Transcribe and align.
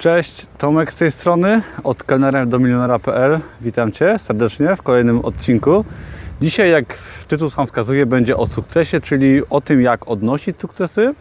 Cześć, 0.00 0.46
Tomek 0.58 0.92
z 0.92 0.94
tej 0.94 1.10
strony, 1.10 1.62
od 1.84 2.02
kelnerem 2.02 2.50
do 2.50 2.58
milionera.pl. 2.58 3.40
Witam 3.60 3.92
Cię 3.92 4.18
serdecznie 4.18 4.76
w 4.76 4.82
kolejnym 4.82 5.24
odcinku. 5.24 5.84
Dzisiaj, 6.42 6.70
jak 6.70 6.98
tytuł 7.28 7.50
sam 7.50 7.66
wskazuje, 7.66 8.06
będzie 8.06 8.36
o 8.36 8.46
sukcesie, 8.46 9.00
czyli 9.00 9.42
o 9.50 9.60
tym, 9.60 9.82
jak 9.82 10.08
odnosić 10.08 10.60
sukcesy 10.60 11.14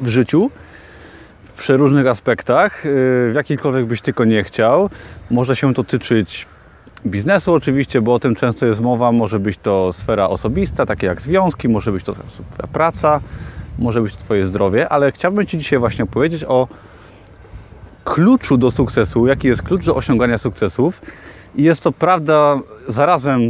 w 0.00 0.08
życiu 0.08 0.50
w 1.44 1.52
przeróżnych 1.52 2.06
aspektach, 2.06 2.84
yy, 2.84 2.90
w 3.30 3.32
jakikolwiek 3.34 3.86
byś 3.86 4.00
tylko 4.00 4.24
nie 4.24 4.44
chciał. 4.44 4.90
Może 5.30 5.56
się 5.56 5.74
to 5.74 5.84
tyczyć 5.84 6.46
biznesu 7.06 7.54
oczywiście, 7.54 8.00
bo 8.00 8.14
o 8.14 8.20
tym 8.20 8.36
często 8.36 8.66
jest 8.66 8.80
mowa. 8.80 9.12
Może 9.12 9.38
być 9.38 9.58
to 9.58 9.92
sfera 9.92 10.28
osobista, 10.28 10.86
takie 10.86 11.06
jak 11.06 11.22
związki, 11.22 11.68
może 11.68 11.92
być 11.92 12.04
to 12.04 12.14
praca, 12.72 13.20
może 13.78 14.02
być 14.02 14.16
to 14.16 14.22
Twoje 14.22 14.46
zdrowie, 14.46 14.88
ale 14.88 15.12
chciałbym 15.12 15.46
Ci 15.46 15.58
dzisiaj 15.58 15.78
właśnie 15.78 16.06
powiedzieć 16.06 16.44
o 16.44 16.68
kluczu 18.10 18.56
do 18.56 18.70
sukcesu, 18.70 19.26
jaki 19.26 19.48
jest 19.48 19.62
klucz 19.62 19.84
do 19.84 19.96
osiągania 19.96 20.38
sukcesów. 20.38 21.02
I 21.54 21.62
jest 21.62 21.80
to 21.80 21.92
prawda 21.92 22.60
zarazem, 22.88 23.40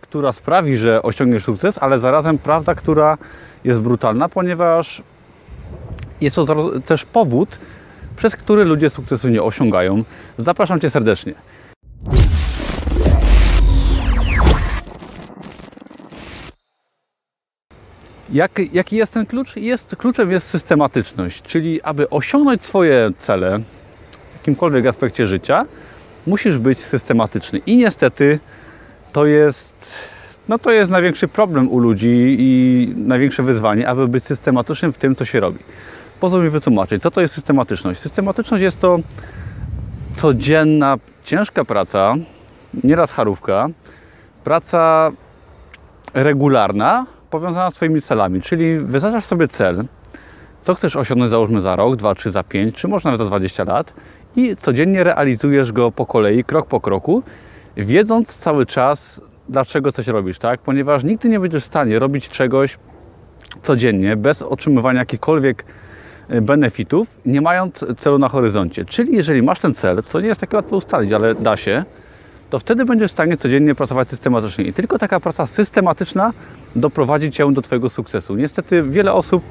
która 0.00 0.32
sprawi, 0.32 0.76
że 0.76 1.02
osiągniesz 1.02 1.44
sukces, 1.44 1.78
ale 1.80 2.00
zarazem 2.00 2.38
prawda, 2.38 2.74
która 2.74 3.18
jest 3.64 3.80
brutalna, 3.80 4.28
ponieważ 4.28 5.02
jest 6.20 6.36
to 6.36 6.80
też 6.80 7.04
powód, 7.04 7.58
przez 8.16 8.36
który 8.36 8.64
ludzie 8.64 8.90
sukcesu 8.90 9.28
nie 9.28 9.42
osiągają. 9.42 10.04
Zapraszam 10.38 10.80
Cię 10.80 10.90
serdecznie. 10.90 11.34
Jak, 18.32 18.60
jaki 18.72 18.96
jest 18.96 19.12
ten 19.12 19.26
klucz? 19.26 19.56
Jest, 19.56 19.96
kluczem 19.96 20.30
jest 20.30 20.46
systematyczność, 20.46 21.42
czyli 21.42 21.82
aby 21.82 22.10
osiągnąć 22.10 22.64
swoje 22.64 23.10
cele 23.18 23.60
jakimkolwiek 24.46 24.86
aspekcie 24.86 25.26
życia, 25.26 25.64
musisz 26.26 26.58
być 26.58 26.84
systematyczny. 26.84 27.58
I 27.58 27.76
niestety 27.76 28.38
to 29.12 29.26
jest, 29.26 29.74
no 30.48 30.58
to 30.58 30.70
jest 30.70 30.90
największy 30.90 31.28
problem 31.28 31.68
u 31.68 31.78
ludzi 31.78 32.36
i 32.38 32.94
największe 32.96 33.42
wyzwanie, 33.42 33.88
aby 33.88 34.08
być 34.08 34.24
systematycznym 34.24 34.92
w 34.92 34.98
tym, 34.98 35.14
co 35.14 35.24
się 35.24 35.40
robi. 35.40 35.58
Pozwól 36.20 36.44
mi 36.44 36.50
wytłumaczyć, 36.50 37.02
co 37.02 37.10
to 37.10 37.20
jest 37.20 37.34
systematyczność. 37.34 38.00
Systematyczność 38.00 38.62
jest 38.62 38.80
to 38.80 38.98
codzienna, 40.16 40.96
ciężka 41.24 41.64
praca, 41.64 42.14
nieraz 42.84 43.12
charówka, 43.12 43.68
praca 44.44 45.12
regularna, 46.14 47.06
powiązana 47.30 47.70
z 47.70 47.74
Twoimi 47.74 48.02
celami, 48.02 48.42
czyli 48.42 48.78
wyznaczasz 48.78 49.24
sobie 49.24 49.48
cel, 49.48 49.84
co 50.66 50.74
chcesz 50.74 50.96
osiągnąć 50.96 51.30
załóżmy 51.30 51.60
za 51.60 51.76
rok, 51.76 51.96
dwa, 51.96 52.14
trzy, 52.14 52.30
za 52.30 52.42
pięć, 52.42 52.74
czy 52.74 52.88
może 52.88 53.08
nawet 53.08 53.18
za 53.18 53.24
20 53.24 53.64
lat 53.64 53.92
i 54.36 54.56
codziennie 54.56 55.04
realizujesz 55.04 55.72
go 55.72 55.92
po 55.92 56.06
kolei, 56.06 56.44
krok 56.44 56.66
po 56.66 56.80
kroku, 56.80 57.22
wiedząc 57.76 58.36
cały 58.38 58.66
czas, 58.66 59.20
dlaczego 59.48 59.92
coś 59.92 60.06
robisz, 60.06 60.38
tak? 60.38 60.60
Ponieważ 60.60 61.04
nigdy 61.04 61.28
nie 61.28 61.40
będziesz 61.40 61.62
w 61.62 61.66
stanie 61.66 61.98
robić 61.98 62.28
czegoś 62.28 62.78
codziennie, 63.62 64.16
bez 64.16 64.42
otrzymywania 64.42 65.00
jakichkolwiek 65.00 65.64
e, 66.28 66.40
benefitów, 66.40 67.08
nie 67.26 67.40
mając 67.40 67.84
celu 67.98 68.18
na 68.18 68.28
horyzoncie. 68.28 68.84
Czyli 68.84 69.16
jeżeli 69.16 69.42
masz 69.42 69.58
ten 69.58 69.74
cel, 69.74 70.02
co 70.02 70.20
nie 70.20 70.26
jest 70.26 70.40
takie 70.40 70.56
łatwo 70.56 70.76
ustalić, 70.76 71.12
ale 71.12 71.34
da 71.34 71.56
się, 71.56 71.84
to 72.50 72.58
wtedy 72.58 72.84
będziesz 72.84 73.10
w 73.10 73.14
stanie 73.14 73.36
codziennie 73.36 73.74
pracować 73.74 74.08
systematycznie. 74.08 74.64
I 74.64 74.72
tylko 74.72 74.98
taka 74.98 75.20
praca 75.20 75.46
systematyczna 75.46 76.32
doprowadzi 76.76 77.30
Cię 77.30 77.52
do 77.52 77.62
Twojego 77.62 77.90
sukcesu. 77.90 78.36
Niestety 78.36 78.82
wiele 78.82 79.12
osób 79.12 79.42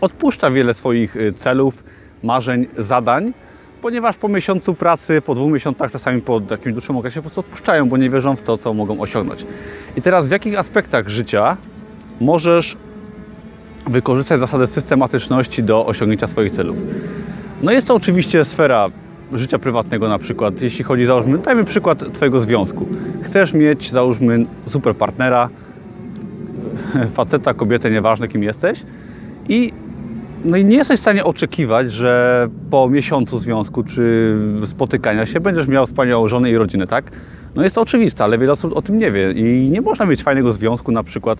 odpuszcza 0.00 0.50
wiele 0.50 0.74
swoich 0.74 1.16
y, 1.16 1.32
celów, 1.32 1.84
marzeń, 2.22 2.66
zadań, 2.78 3.32
ponieważ 3.82 4.16
po 4.16 4.28
miesiącu 4.28 4.74
pracy, 4.74 5.20
po 5.20 5.34
dwóch 5.34 5.52
miesiącach, 5.52 5.92
czasami 5.92 6.20
po 6.20 6.40
jakimś 6.50 6.72
dłuższym 6.72 6.96
okresie 6.96 7.16
po 7.16 7.22
prostu 7.22 7.40
odpuszczają, 7.40 7.88
bo 7.88 7.96
nie 7.96 8.10
wierzą 8.10 8.36
w 8.36 8.42
to, 8.42 8.58
co 8.58 8.74
mogą 8.74 9.00
osiągnąć. 9.00 9.46
I 9.96 10.02
teraz 10.02 10.28
w 10.28 10.30
jakich 10.30 10.58
aspektach 10.58 11.08
życia 11.08 11.56
możesz 12.20 12.76
wykorzystać 13.86 14.40
zasadę 14.40 14.66
systematyczności 14.66 15.62
do 15.62 15.86
osiągnięcia 15.86 16.26
swoich 16.26 16.52
celów? 16.52 16.76
No 17.62 17.72
jest 17.72 17.86
to 17.86 17.94
oczywiście 17.94 18.44
sfera 18.44 18.88
życia 19.32 19.58
prywatnego 19.58 20.08
na 20.08 20.18
przykład, 20.18 20.62
jeśli 20.62 20.84
chodzi, 20.84 21.04
załóżmy, 21.04 21.38
dajmy 21.38 21.64
przykład 21.64 22.12
Twojego 22.12 22.40
związku. 22.40 22.86
Chcesz 23.22 23.52
mieć, 23.52 23.90
załóżmy, 23.90 24.46
super 24.66 24.96
partnera, 24.96 25.48
faceta, 27.14 27.54
kobietę, 27.54 27.90
nieważne 27.90 28.28
kim 28.28 28.42
jesteś 28.42 28.82
i 29.48 29.72
no 30.44 30.56
i 30.56 30.64
nie 30.64 30.76
jesteś 30.76 30.98
w 30.98 31.02
stanie 31.02 31.24
oczekiwać, 31.24 31.92
że 31.92 32.48
po 32.70 32.88
miesiącu 32.88 33.38
związku 33.38 33.84
czy 33.84 34.34
spotykania 34.66 35.26
się 35.26 35.40
będziesz 35.40 35.68
miał 35.68 35.86
wspaniałą 35.86 36.28
żonę 36.28 36.50
i 36.50 36.56
rodzinę, 36.56 36.86
tak? 36.86 37.04
No 37.54 37.62
jest 37.62 37.74
to 37.74 37.82
oczywiste, 37.82 38.24
ale 38.24 38.38
wiele 38.38 38.52
osób 38.52 38.76
o 38.76 38.82
tym 38.82 38.98
nie 38.98 39.10
wie 39.10 39.32
i 39.32 39.70
nie 39.70 39.80
można 39.80 40.06
mieć 40.06 40.22
fajnego 40.22 40.52
związku 40.52 40.92
na 40.92 41.02
przykład 41.02 41.38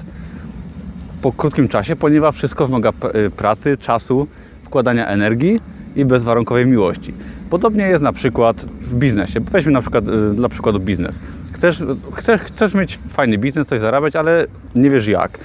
po 1.23 1.33
krótkim 1.33 1.69
czasie, 1.69 1.97
ponieważ 1.97 2.37
wszystko 2.37 2.67
wymaga 2.67 2.93
pracy, 3.37 3.79
czasu, 3.79 4.27
wkładania 4.65 5.07
energii 5.07 5.61
i 5.97 6.05
bezwarunkowej 6.05 6.67
miłości. 6.67 7.15
Podobnie 7.51 7.85
jest 7.85 8.03
na 8.03 8.13
przykład 8.13 8.57
w 8.81 8.95
biznesie. 8.95 9.41
Weźmy 9.41 9.73
na 9.73 9.81
przykład 9.81 10.09
y, 10.09 10.35
dla 10.35 10.49
przykładu 10.49 10.81
biznes. 10.81 11.19
Chcesz, 11.53 11.83
chcesz, 12.15 12.41
chcesz 12.41 12.75
mieć 12.75 12.99
fajny 13.09 13.39
biznes, 13.39 13.69
coś 13.69 13.81
zarabiać, 13.81 14.17
ale 14.17 14.47
nie 14.75 14.91
wiesz 14.91 15.07
jak. 15.07 15.39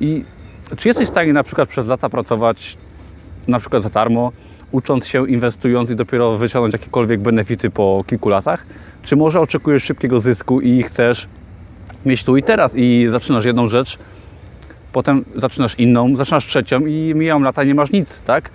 I 0.00 0.24
czy 0.76 0.88
jesteś 0.88 1.06
w 1.06 1.10
stanie 1.10 1.32
na 1.32 1.42
przykład 1.42 1.68
przez 1.68 1.86
lata 1.86 2.08
pracować 2.08 2.76
na 3.48 3.60
przykład 3.60 3.82
za 3.82 3.88
darmo, 3.88 4.32
ucząc 4.72 5.06
się, 5.06 5.28
inwestując 5.28 5.90
i 5.90 5.96
dopiero 5.96 6.38
wyciągnąć 6.38 6.72
jakiekolwiek 6.72 7.20
benefity 7.20 7.70
po 7.70 8.04
kilku 8.06 8.28
latach? 8.28 8.66
Czy 9.02 9.16
może 9.16 9.40
oczekujesz 9.40 9.84
szybkiego 9.84 10.20
zysku 10.20 10.60
i 10.60 10.82
chcesz 10.82 11.28
mieć 12.06 12.24
tu 12.24 12.36
i 12.36 12.42
teraz 12.42 12.72
i 12.74 13.06
zaczynasz 13.10 13.44
jedną 13.44 13.68
rzecz, 13.68 13.98
potem 14.92 15.24
zaczynasz 15.36 15.78
inną, 15.78 16.16
zaczynasz 16.16 16.46
trzecią 16.46 16.80
i 16.80 17.14
mijają 17.14 17.40
lata, 17.40 17.64
nie 17.64 17.74
masz 17.74 17.90
nic, 17.90 18.20
tak? 18.26 18.50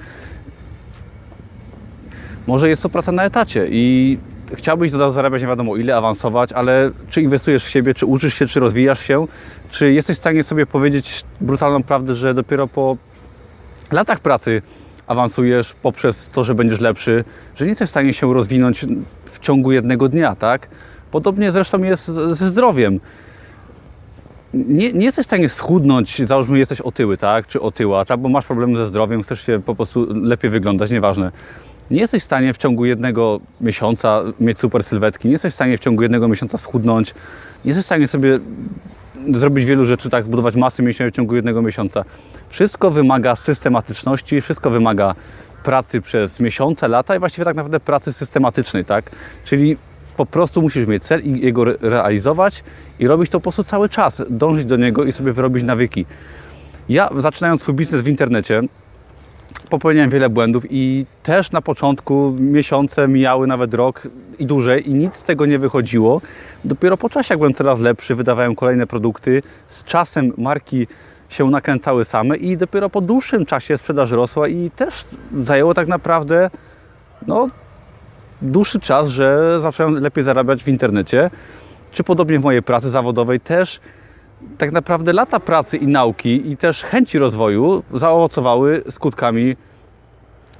Może 2.48 2.70
jest 2.70 2.84
to 2.84 2.90
praca 2.90 3.12
na 3.12 3.24
etacie 3.24 3.68
i 3.70 4.18
chciałbyś 4.56 4.92
do 4.92 5.12
zarabiać 5.12 5.42
nie 5.42 5.48
wiadomo 5.48 5.76
ile, 5.76 5.96
awansować, 5.96 6.54
ale 6.54 6.92
czy 7.10 7.22
inwestujesz 7.22 7.66
w 7.66 7.70
siebie, 7.70 7.94
czy 7.94 8.06
uczysz 8.06 8.34
się, 8.34 8.48
czy 8.48 8.60
rozwijasz 8.60 9.00
się, 9.00 9.28
czy 9.72 9.94
jesteś 9.94 10.18
w 10.18 10.20
stanie 10.20 10.44
sobie 10.44 10.66
powiedzieć 10.66 11.26
brutalną 11.42 11.84
prawdę, 11.84 12.16
że 12.16 12.34
dopiero 12.34 12.68
po 12.68 12.98
latach 13.94 14.20
pracy 14.20 14.62
awansujesz 15.08 15.74
poprzez 15.82 16.30
to, 16.30 16.44
że 16.44 16.56
będziesz 16.56 16.80
lepszy, 16.80 17.24
że 17.56 17.66
nie 17.66 17.70
jesteś 17.70 17.88
w 17.88 17.92
stanie 17.92 18.14
się 18.14 18.34
rozwinąć 18.34 18.86
w 19.26 19.40
ciągu 19.40 19.72
jednego 19.72 20.10
dnia, 20.10 20.36
tak? 20.36 20.68
Podobnie 21.12 21.52
zresztą 21.52 21.84
jest 21.84 22.06
ze 22.32 22.50
zdrowiem. 22.50 23.00
Nie, 24.54 24.94
nie 24.94 25.06
jesteś 25.06 25.26
w 25.26 25.30
stanie 25.30 25.50
schudnąć, 25.50 26.28
załóżmy 26.28 26.60
jesteś 26.60 26.82
otyły, 26.82 27.18
tak? 27.18 27.48
Czy 27.48 27.62
otyła, 27.62 28.06
tak? 28.06 28.20
bo 28.20 28.30
masz 28.30 28.46
problemy 28.46 28.78
ze 28.78 28.88
zdrowiem, 28.88 29.24
chcesz 29.24 29.46
się 29.46 29.62
po 29.66 29.76
prostu 29.76 30.08
lepiej 30.14 30.52
wyglądać, 30.52 30.92
nieważne 30.92 31.32
nie 31.92 32.00
jesteś 32.00 32.24
w 32.24 32.26
stanie 32.26 32.54
w 32.54 32.58
ciągu 32.58 32.86
jednego 32.86 33.40
miesiąca 33.62 34.22
mieć 34.40 34.60
super 34.60 34.84
sylwetki, 34.84 35.28
nie 35.28 35.32
jesteś 35.32 35.54
w 35.54 35.56
stanie 35.56 35.78
w 35.78 35.80
ciągu 35.80 36.02
jednego 36.02 36.28
miesiąca 36.28 36.58
schudnąć, 36.58 37.14
nie 37.66 37.70
jesteś 37.70 37.84
w 37.84 37.86
stanie 37.86 38.08
sobie 38.08 38.40
zrobić 39.34 39.66
wielu 39.66 39.86
rzeczy, 39.86 40.10
tak, 40.10 40.24
zbudować 40.24 40.56
masy 40.56 40.84
mięśniowej 40.84 41.12
w 41.12 41.16
ciągu 41.16 41.36
jednego 41.36 41.62
miesiąca. 41.62 42.06
Wszystko 42.50 42.92
wymaga 42.92 43.36
systematyczności, 43.36 44.42
wszystko 44.42 44.70
wymaga 44.70 45.16
pracy 45.64 46.02
przez 46.02 46.40
miesiące, 46.40 46.88
lata 46.88 47.16
i 47.16 47.20
właściwie 47.20 47.46
tak 47.46 47.56
naprawdę 47.56 47.80
pracy 47.80 48.14
systematycznej, 48.14 48.86
tak? 48.86 49.12
Czyli 49.46 49.78
po 50.18 50.26
prostu 50.26 50.62
musisz 50.62 50.88
mieć 50.88 51.04
cel 51.04 51.22
i 51.24 51.46
jego 51.46 51.64
realizować 51.66 52.64
i 53.00 53.08
robić 53.08 53.30
to 53.30 53.40
po 53.40 53.44
prostu 53.44 53.64
cały 53.64 53.90
czas, 53.90 54.22
dążyć 54.30 54.66
do 54.66 54.78
niego 54.78 55.04
i 55.04 55.12
sobie 55.12 55.34
wyrobić 55.34 55.64
nawyki. 55.64 56.06
Ja 56.90 57.10
zaczynając 57.18 57.62
swój 57.62 57.76
biznes 57.76 58.02
w 58.02 58.08
internecie, 58.08 58.62
popełniałem 59.70 60.10
wiele 60.10 60.30
błędów 60.30 60.64
i 60.70 61.06
też 61.24 61.52
na 61.52 61.62
początku 61.62 62.36
miesiące 62.40 63.08
mijały 63.08 63.48
nawet 63.48 63.74
rok 63.74 64.08
i 64.40 64.46
dłużej 64.46 64.90
i 64.90 64.94
nic 64.94 65.16
z 65.16 65.24
tego 65.24 65.46
nie 65.46 65.60
wychodziło. 65.60 66.22
Dopiero 66.66 66.98
po 66.98 67.10
czasie, 67.10 67.34
jak 67.34 67.40
byłem 67.40 67.54
coraz 67.54 67.80
lepszy, 67.80 68.16
wydawałem 68.16 68.56
kolejne 68.56 68.88
produkty. 68.88 69.44
Z 69.68 69.84
czasem 69.84 70.34
marki 70.38 70.88
się 71.30 71.50
nakręcały 71.50 72.06
same 72.06 72.38
i 72.38 72.58
dopiero 72.58 72.90
po 72.90 73.02
dłuższym 73.02 73.46
czasie 73.46 73.78
sprzedaż 73.78 74.12
rosła 74.12 74.48
i 74.48 74.72
też 74.72 75.06
zajęło 75.44 75.74
tak 75.74 75.88
naprawdę 75.88 76.50
no, 77.28 77.48
dłuższy 78.42 78.80
czas, 78.80 79.08
że 79.08 79.60
zacząłem 79.62 79.96
lepiej 79.96 80.24
zarabiać 80.24 80.64
w 80.64 80.68
internecie. 80.68 81.30
Czy 81.92 82.04
podobnie 82.04 82.40
w 82.40 82.44
mojej 82.44 82.64
pracy 82.64 82.90
zawodowej 82.90 83.40
też 83.40 83.80
tak 84.58 84.72
naprawdę 84.72 85.14
lata 85.14 85.40
pracy 85.40 85.78
i 85.78 85.88
nauki 85.88 86.52
i 86.52 86.58
też 86.58 86.84
chęci 86.84 87.20
rozwoju 87.20 87.84
zaowocowały 87.94 88.84
skutkami 88.90 89.56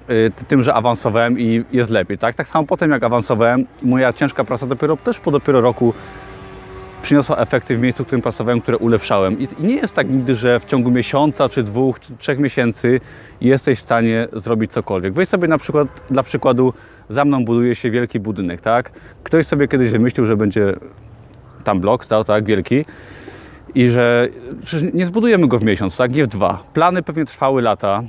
y, 0.10 0.32
tym, 0.48 0.64
że 0.64 0.74
awansowałem 0.74 1.40
i 1.40 1.64
jest 1.72 1.90
lepiej. 1.90 2.18
Tak, 2.18 2.36
tak 2.36 2.48
samo 2.48 2.68
potem 2.68 2.92
jak 2.92 3.04
awansowałem, 3.04 3.66
moja 3.82 4.14
ciężka 4.14 4.44
praca 4.44 4.68
dopiero 4.68 4.98
też 4.98 5.20
po 5.20 5.32
dopiero 5.32 5.62
roku 5.62 5.94
przyniosła 7.02 7.38
efekty 7.38 7.78
w 7.78 7.82
miejscu, 7.82 8.04
w 8.04 8.08
którym 8.08 8.22
pracowałem, 8.22 8.62
które 8.62 8.78
ulepszałem. 8.78 9.40
I, 9.40 9.48
nie 9.60 9.76
jest 9.76 9.94
tak 9.94 10.10
nigdy, 10.10 10.36
że 10.36 10.60
w 10.60 10.66
ciągu 10.66 10.92
miesiąca, 10.92 11.50
czy 11.50 11.64
dwóch, 11.64 12.00
czy 12.00 12.18
trzech 12.18 12.40
miesięcy 12.40 13.00
jesteś 13.42 13.80
w 13.80 13.82
stanie 13.82 14.28
zrobić 14.34 14.72
cokolwiek. 14.72 15.14
Weź 15.14 15.28
sobie 15.28 15.48
na 15.48 15.58
przykład, 15.58 15.88
dla 16.10 16.24
przykładu, 16.24 16.74
za 17.10 17.26
mną 17.26 17.46
buduje 17.46 17.76
się 17.76 17.92
wielki 17.92 18.20
budynek, 18.20 18.62
tak? 18.62 18.92
Ktoś 19.24 19.46
sobie 19.46 19.68
kiedyś 19.68 19.90
wymyślił, 19.90 20.26
że 20.26 20.38
będzie 20.38 20.74
tam 21.64 21.80
blok 21.80 22.06
stał, 22.06 22.24
tak, 22.24 22.46
wielki 22.46 22.86
i 23.76 23.90
że 23.90 24.30
nie 24.94 25.06
zbudujemy 25.06 25.48
go 25.48 25.60
w 25.60 25.64
miesiąc, 25.64 25.98
tak, 25.98 26.12
nie 26.12 26.24
w 26.24 26.28
dwa. 26.28 26.64
Plany 26.74 27.04
pewnie 27.04 27.26
trwały 27.26 27.62
lata, 27.62 28.04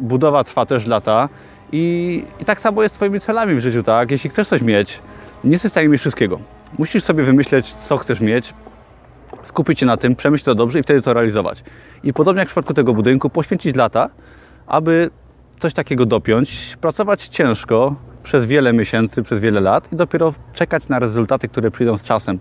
budowa 0.00 0.44
trwa 0.44 0.66
też 0.66 0.86
lata 0.86 1.28
i, 1.72 2.24
i 2.40 2.44
tak 2.44 2.60
samo 2.60 2.82
jest 2.82 2.94
z 2.94 2.98
Twoimi 2.98 3.20
celami 3.20 3.54
w 3.54 3.60
życiu, 3.60 3.82
tak? 3.82 4.10
Jeśli 4.10 4.30
chcesz 4.30 4.48
coś 4.48 4.62
mieć, 4.62 5.00
nie 5.44 5.50
jesteś 5.52 5.70
w 5.70 5.72
stanie 5.72 5.88
mieć 5.88 6.00
wszystkiego. 6.00 6.40
Musisz 6.78 7.04
sobie 7.04 7.24
wymyśleć, 7.24 7.74
co 7.74 7.96
chcesz 7.96 8.20
mieć, 8.20 8.54
skupić 9.42 9.80
się 9.80 9.86
na 9.86 9.96
tym, 9.96 10.16
przemyśleć 10.16 10.44
to 10.44 10.54
dobrze 10.54 10.78
i 10.78 10.82
wtedy 10.82 11.02
to 11.02 11.12
realizować. 11.12 11.64
I 12.04 12.12
podobnie 12.12 12.40
jak 12.40 12.48
w 12.48 12.50
przypadku 12.50 12.74
tego 12.74 12.94
budynku, 12.94 13.30
poświęcić 13.30 13.76
lata, 13.76 14.10
aby 14.66 15.10
coś 15.60 15.74
takiego 15.74 16.06
dopiąć, 16.06 16.76
pracować 16.80 17.28
ciężko 17.28 17.94
przez 18.22 18.46
wiele 18.46 18.72
miesięcy, 18.72 19.22
przez 19.22 19.40
wiele 19.40 19.60
lat 19.60 19.92
i 19.92 19.96
dopiero 19.96 20.34
czekać 20.54 20.88
na 20.88 20.98
rezultaty, 20.98 21.48
które 21.48 21.70
przyjdą 21.70 21.98
z 21.98 22.02
czasem. 22.02 22.38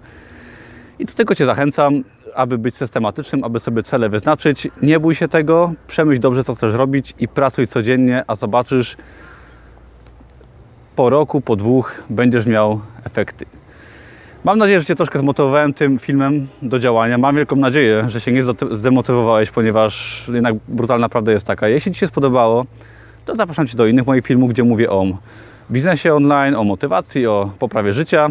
I 0.99 1.05
do 1.05 1.13
tego 1.13 1.35
Cię 1.35 1.45
zachęcam, 1.45 2.03
aby 2.35 2.57
być 2.57 2.75
systematycznym, 2.75 3.43
aby 3.43 3.59
sobie 3.59 3.83
cele 3.83 4.09
wyznaczyć. 4.09 4.67
Nie 4.81 4.99
bój 4.99 5.15
się 5.15 5.27
tego, 5.27 5.73
przemyśl 5.87 6.21
dobrze, 6.21 6.43
co 6.43 6.55
chcesz 6.55 6.75
robić 6.75 7.13
i 7.19 7.27
pracuj 7.27 7.67
codziennie, 7.67 8.23
a 8.27 8.35
zobaczysz 8.35 8.97
po 10.95 11.09
roku, 11.09 11.41
po 11.41 11.55
dwóch 11.55 12.03
będziesz 12.09 12.45
miał 12.45 12.79
efekty. 13.03 13.45
Mam 14.43 14.59
nadzieję, 14.59 14.79
że 14.79 14.85
Cię 14.85 14.95
troszkę 14.95 15.19
zmotywowałem 15.19 15.73
tym 15.73 15.99
filmem 15.99 16.47
do 16.61 16.79
działania. 16.79 17.17
Mam 17.17 17.35
wielką 17.35 17.55
nadzieję, 17.55 18.05
że 18.07 18.21
się 18.21 18.31
nie 18.31 18.43
zdemotywowałeś, 18.71 19.51
ponieważ 19.51 20.25
jednak 20.33 20.55
brutalna 20.67 21.09
prawda 21.09 21.31
jest 21.31 21.47
taka. 21.47 21.67
Jeśli 21.67 21.93
Ci 21.93 21.99
się 21.99 22.07
spodobało, 22.07 22.65
to 23.25 23.35
zapraszam 23.35 23.67
Cię 23.67 23.77
do 23.77 23.87
innych 23.87 24.07
moich 24.07 24.25
filmów, 24.25 24.49
gdzie 24.49 24.63
mówię 24.63 24.89
o 24.89 25.05
biznesie 25.71 26.13
online, 26.13 26.55
o 26.55 26.63
motywacji, 26.63 27.27
o 27.27 27.51
poprawie 27.59 27.93
życia. 27.93 28.27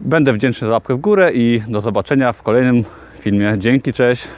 Będę 0.00 0.32
wdzięczny 0.32 0.66
za 0.66 0.72
łapkę 0.72 0.94
w 0.94 1.00
górę 1.00 1.32
i 1.32 1.62
do 1.68 1.80
zobaczenia 1.80 2.32
w 2.32 2.42
kolejnym 2.42 2.84
filmie. 3.20 3.54
Dzięki, 3.58 3.92
cześć. 3.92 4.28